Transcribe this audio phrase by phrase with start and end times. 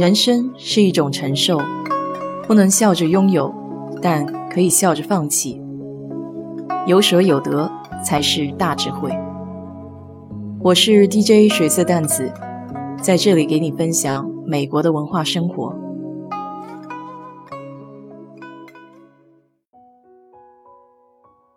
[0.00, 1.58] 人生是一种承受，
[2.46, 3.54] 不能笑着拥有，
[4.00, 5.60] 但可以笑着放弃。
[6.86, 7.70] 有舍有得
[8.02, 9.10] 才是大智慧。
[10.62, 12.32] 我是 DJ 水色淡子，
[13.02, 15.76] 在这里给你分享美国的文化生活。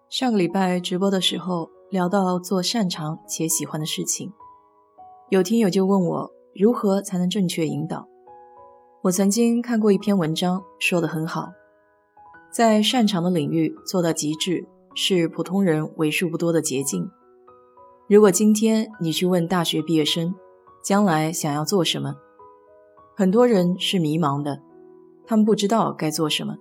[0.10, 4.34] 上个礼拜直播的时候聊到做擅长且喜欢的事情，
[5.30, 8.10] 有听友就问我如何才能正确引导。
[9.04, 11.52] 我曾经看过一篇文章，说的很好，
[12.50, 17.12] 在擅长的领域做到极致，是普通人为数不多的捷径。
[18.08, 20.34] 如果今天你去问大学毕业生，
[20.82, 22.16] 将来想要做什么，
[23.14, 24.62] 很多人是迷茫的，
[25.28, 26.56] 他们不知道该做什么。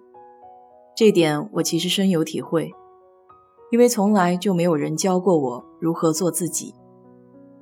[0.96, 2.72] 这点我其实深有体会，
[3.70, 6.74] 因为从来就没有人教过我如何做自己。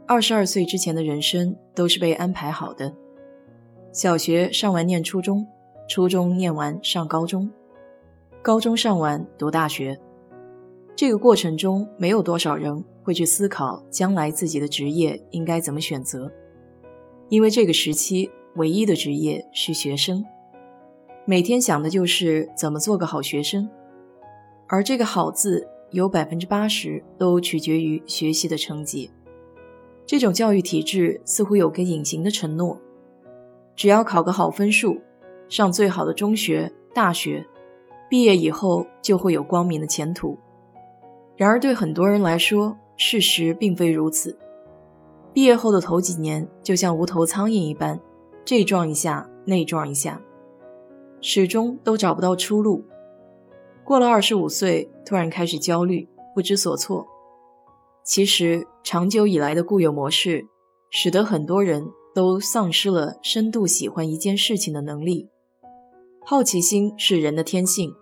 [0.06, 2.96] 二十二岁之前的人生都是被安排好的。
[3.92, 5.44] 小学上完念初中，
[5.88, 7.50] 初中念完上高中，
[8.40, 9.98] 高中上完读大学。
[10.94, 16.30] 这个过程中，没有多少人会去思考将来自己的职业应该怎么选择，
[17.28, 20.24] 因为这个时期唯一的职业是学生，
[21.24, 23.68] 每天想的就是怎么做个好学生，
[24.68, 29.10] 而这个“好”字有百分之八十都取决于学习的成绩。
[30.06, 32.80] 这种教育体制似乎有个隐形的承诺。
[33.80, 35.00] 只要考个好分数，
[35.48, 37.42] 上最好的中学、大学，
[38.10, 40.36] 毕业以后就会有光明的前途。
[41.34, 44.38] 然而，对很多人来说，事实并非如此。
[45.32, 47.98] 毕业后的头几年，就像无头苍蝇一般，
[48.44, 50.20] 这撞一下，那撞一下，
[51.22, 52.84] 始终都找不到出路。
[53.82, 57.08] 过了二十五岁，突然开始焦虑，不知所措。
[58.04, 60.46] 其实，长久以来的固有模式，
[60.90, 61.90] 使得很多人。
[62.20, 65.30] 都丧失了深度喜欢一件事情的能力。
[66.22, 67.94] 好奇心是人的天性，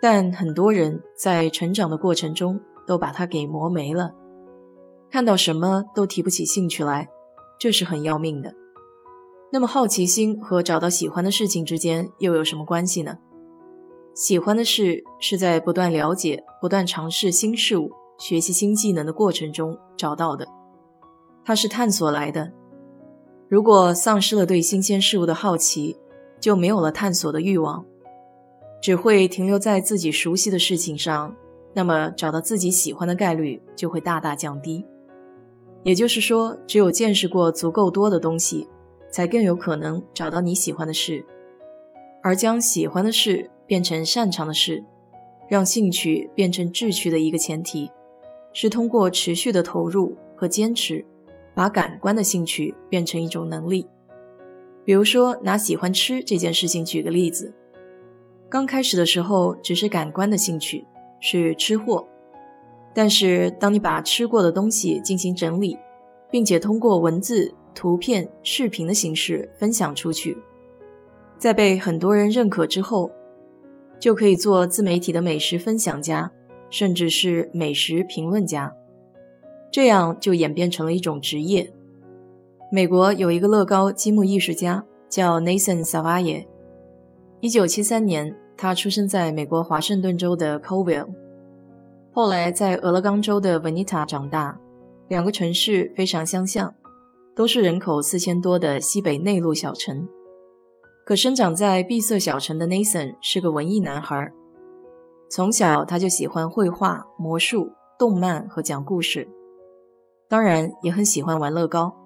[0.00, 4.14] 但很多人在成长的过程中都把它给磨没了。
[5.10, 7.06] 看到什么都提不起兴趣来，
[7.60, 8.54] 这是很要命的。
[9.52, 13.18] 那么，好奇心和找到喜欢的事情之间又有什么关系呢？
[14.14, 20.48] 喜欢的事是在不断了解、不断尝试新事物、学习新技能的过程中找到的，
[21.44, 22.54] 它是探索来的。
[23.48, 25.96] 如果丧失了对新鲜事物的好奇，
[26.38, 27.84] 就没有了探索的欲望，
[28.82, 31.34] 只会停留在自己熟悉的事情上，
[31.72, 34.84] 那么找到自己喜欢的概率就会大大降低。
[35.82, 38.68] 也就是说，只有见识过足够多的东西，
[39.10, 41.24] 才更有可能找到你喜欢的事。
[42.22, 44.84] 而将喜欢的事变成擅长的事，
[45.48, 47.90] 让兴趣变成志趣的一个前提，
[48.52, 51.02] 是通过持续的投入和坚持。
[51.58, 53.84] 把感官的兴趣变成一种能力，
[54.84, 57.52] 比如说拿喜欢吃这件事情举个例子，
[58.48, 60.86] 刚开始的时候只是感官的兴趣，
[61.18, 62.06] 是吃货，
[62.94, 65.76] 但是当你把吃过的东西进行整理，
[66.30, 70.38] 并且通过文字、图片、视频的形式分享出去，
[71.38, 73.10] 在被很多人认可之后，
[73.98, 76.30] 就可以做自媒体的美食分享家，
[76.70, 78.72] 甚至是美食评论家。
[79.70, 81.72] 这样就演变成了一种职业。
[82.70, 86.46] 美国有一个乐高积木艺术家叫 Nathan Savalle。
[87.40, 91.08] 一九七三年，他出生在美国华盛顿州的 Colville，
[92.12, 94.58] 后来在俄勒冈州的 v e n i t a 长大，
[95.08, 96.74] 两个城市非常相像，
[97.36, 100.06] 都是人口四千多的西北内陆小城。
[101.06, 104.30] 可生长在闭塞小城的 Nathan 是个文艺男孩，
[105.30, 109.26] 从小他就喜欢绘画、魔术、动漫和讲故事。
[110.28, 111.96] 当然也很喜欢玩乐高。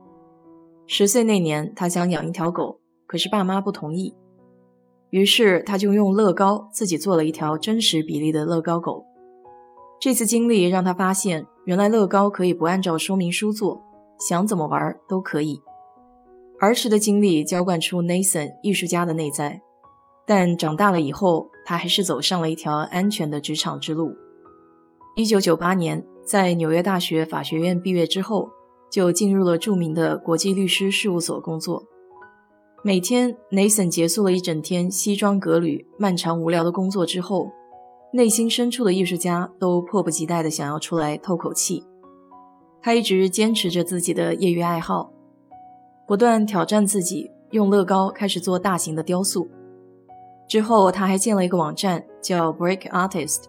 [0.87, 4.15] 十岁那年，他想养一条狗，可是爸妈不同意。
[5.11, 9.05] 于是他就用乐高自己做了一条真实比例的乐高狗。
[10.01, 13.83] 这次经历让他发现，原来乐高可以不按照说明书做，
[14.19, 15.61] 想怎么玩都可以。
[16.61, 19.61] 儿时的经历浇灌出 Nathan 艺术家的内在，
[20.27, 24.15] 但长大了以后，他还是走上了一条安全的职场之路。
[25.17, 26.05] 一九九八年。
[26.25, 28.49] 在纽约大学法学院毕业之后，
[28.91, 31.85] 就进入了著名的国际律师事务所工作。
[32.85, 37.51] 每天，Nathan 结束了一整天西装革履、漫长无聊的工作之后，
[38.13, 41.85] 内心深处的艺术家都迫不及待地想要出来透口气。
[42.81, 45.13] 他一直坚持着自己的业余爱好，
[46.09, 49.49] 不断挑战自己，用乐高开始做大型的雕塑。
[50.49, 53.45] 之后，他还建了一个网站，叫 Break Artist。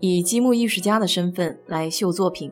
[0.00, 2.50] 以积木艺术家的身份来秀作品。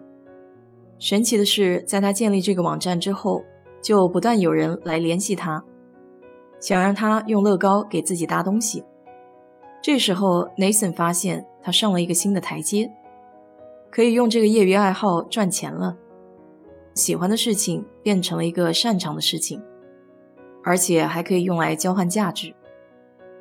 [0.99, 3.43] 神奇的是，在他建立这个网站之后，
[3.83, 5.65] 就不断有人来联系他，
[6.61, 8.85] 想让他用乐高给自己搭东西。
[9.81, 12.91] 这时候，Nathan 发现他上了一个新的台阶，
[13.91, 15.97] 可以用这个业余爱好赚钱了。
[16.95, 19.63] 喜欢的事情变成了一个擅长的事情，
[20.65, 22.53] 而且还可以用来交换价值。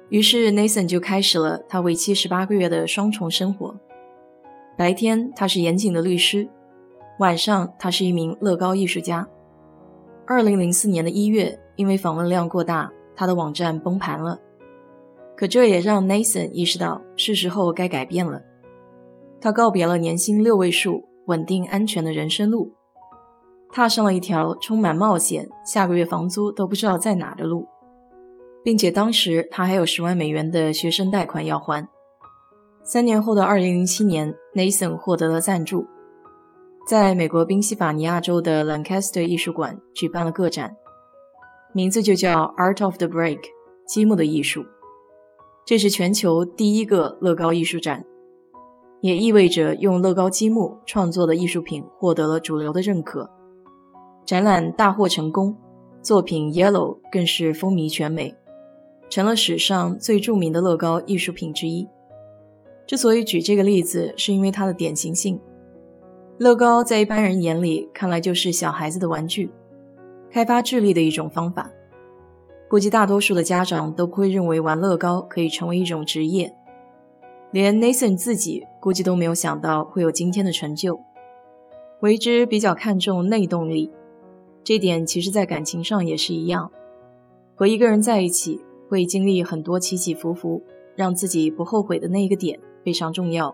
[0.10, 3.76] 于是，Nathan 就开始了他为期十八个月的双重生活。
[4.78, 6.48] 白天他是严谨的律师，
[7.18, 9.28] 晚上他是一名乐高艺术家。
[10.28, 14.40] 二零零四年的一月，因为访问量过大，他的网站崩盘了。
[15.36, 18.42] 可这也让 Nathan 意识到是时候该改变了。
[19.42, 22.72] 他告别了年薪六位数、稳定安全的人生路，
[23.72, 27.68] 踏上了一条充满冒险、下个月房租都不知道在哪的路，
[28.64, 31.88] 并且当时他还有十万美元的学生贷款要还。
[32.88, 35.86] 三年后的二零零七年，Nathan 获得了赞助，
[36.88, 40.74] 在美国宾夕法尼亚州的 Lancaster 艺术馆举办了个展，
[41.74, 43.40] 名字就叫 Art of the Break，
[43.86, 44.64] 积木的艺术。
[45.66, 48.06] 这是全球第一个乐高艺术展，
[49.02, 53.30] 也意味着用乐高积木创作的艺术品获得了主流的认可。
[54.26, 55.54] 展览大获成功，
[56.02, 58.34] 作品 Yellow 更是风靡全美，
[59.10, 61.86] 成了史上最著名的乐高艺术品之一。
[62.88, 65.40] 之所以举这个例子，是因为它的典型性。
[66.38, 69.52] 乐高在一般人眼里看来就是小孩子的玩具，
[70.32, 71.70] 开发智力的一种方法。
[72.70, 76.54] 估计大多数的家长都不会认为玩乐高可以成为一种职业，
[77.52, 81.00] 连 Nathan 自己估计都没有想到会有今天的成就。
[82.02, 83.92] 为之比较看重内动力，
[84.64, 86.72] 这点其实在感情上也是一样。
[87.56, 90.62] 和一个人在一起，会经历很多起起伏伏，
[90.96, 92.60] 让自己不后悔的那一个点。
[92.88, 93.54] 非常重要，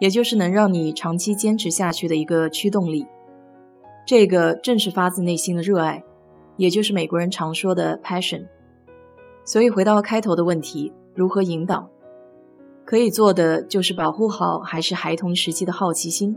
[0.00, 3.06] 也就是能让你长期坚持下去的一个驱动力。
[4.04, 6.02] 这个正是发自内心的热爱，
[6.56, 8.48] 也就是美国人常说的 passion。
[9.44, 11.88] 所以回到开头的问题，如何引导？
[12.84, 16.36] 可以做的就是保护好还是孩童时期的好奇心，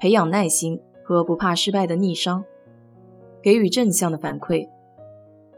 [0.00, 2.44] 培养耐心和不怕失败的逆商，
[3.42, 4.68] 给予正向的反馈，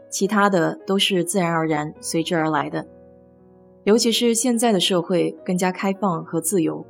[0.09, 2.83] 其他的都是自然而然随之而来的。
[3.83, 6.85] 尤其是现在的社会更加开放和自由，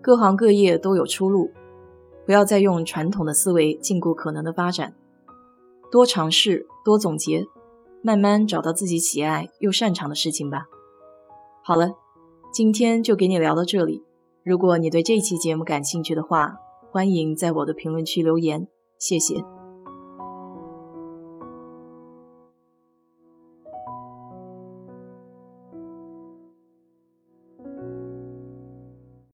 [0.00, 1.50] 各行各业都有出路。
[2.24, 4.94] 不要再用传统的思维禁锢可能的发展，
[5.90, 7.46] 多尝试，多总结，
[8.00, 10.66] 慢慢找到自己喜爱又擅长的事情吧。
[11.64, 11.94] 好了，
[12.52, 14.04] 今天就给你聊到这里。
[14.44, 16.56] 如果你对这期节目感兴趣的话，
[16.90, 19.61] 欢迎在我的评论区留言，谢谢。